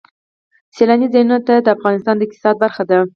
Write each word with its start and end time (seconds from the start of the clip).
سیلانی 0.75 1.07
ځایونه 1.13 1.35
د 1.47 1.69
افغانستان 1.77 2.15
د 2.17 2.21
اقتصاد 2.25 2.55
برخه 2.63 2.83
ده. 2.89 2.97